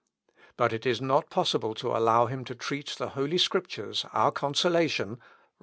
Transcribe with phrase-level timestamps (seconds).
[0.57, 5.09] But it is not possible to allow him to treat the Holy Scriptures, our consolation,
[5.09, 5.21] (Rom.